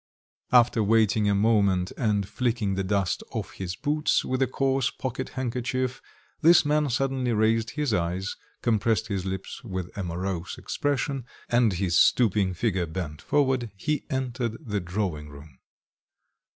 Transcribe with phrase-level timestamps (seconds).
[0.51, 5.29] After waiting a moment and flicking the dust off his boots with a coarse pocket
[5.37, 6.01] handkerchief,
[6.41, 11.99] this man suddenly raised his eyes, compressed his lips with a morose expression, and his
[11.99, 15.59] stooping figure bent forward, he entered the drawing room.